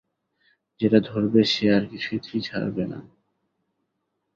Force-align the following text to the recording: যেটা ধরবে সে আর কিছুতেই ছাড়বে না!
যেটা 0.79 0.99
ধরবে 1.09 1.41
সে 1.45 1.65
আর 1.75 1.83
কিছুতেই 1.91 2.41
ছাড়বে 2.41 2.83
না! 2.91 2.99